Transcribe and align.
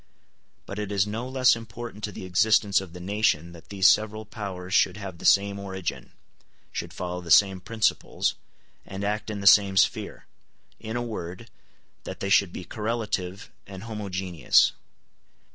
But 0.65 0.79
it 0.79 0.91
is 0.91 1.05
no 1.05 1.29
less 1.29 1.55
important 1.55 2.03
to 2.05 2.11
the 2.11 2.25
existence 2.25 2.81
of 2.81 2.93
the 2.93 2.99
nation 2.99 3.51
that 3.51 3.69
these 3.69 3.87
several 3.87 4.25
powers 4.25 4.73
should 4.73 4.97
have 4.97 5.19
the 5.19 5.25
same 5.25 5.59
origin, 5.59 6.11
should 6.71 6.91
follow 6.91 7.21
the 7.21 7.29
same 7.29 7.61
principles, 7.61 8.33
and 8.83 9.03
act 9.03 9.29
in 9.29 9.41
the 9.41 9.45
same 9.45 9.77
sphere; 9.77 10.25
in 10.79 10.95
a 10.95 11.03
word, 11.03 11.51
that 12.05 12.19
they 12.19 12.29
should 12.29 12.51
be 12.51 12.63
correlative 12.65 13.51
and 13.67 13.83
homogeneous. 13.83 14.71